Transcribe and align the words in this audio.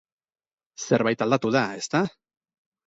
Zerbait 0.87 1.23
aldatu 1.27 1.55
da, 1.59 1.65
ezta? 1.85 2.05